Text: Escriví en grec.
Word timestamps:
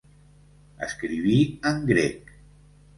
Escriví 0.89 1.37
en 1.73 1.87
grec. 1.95 2.37